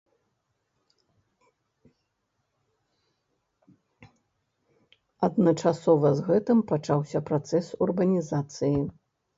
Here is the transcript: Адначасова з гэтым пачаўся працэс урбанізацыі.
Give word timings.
Адначасова 5.29 6.15
з 6.21 6.27
гэтым 6.33 6.69
пачаўся 6.75 7.19
працэс 7.31 7.65
урбанізацыі. 7.87 8.79